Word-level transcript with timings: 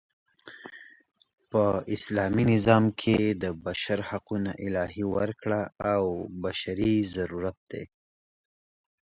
په 1.51 1.63
اسلامي 1.95 2.43
نظام 2.53 2.83
کښي 2.99 3.19
د 3.43 3.45
بشر 3.65 3.99
حقونه 4.09 4.51
الهي 4.65 5.05
ورکړه 5.15 5.61
او 5.93 6.03
بشري 6.43 6.93
ضرورت 7.15 7.57
دئ. 7.71 7.85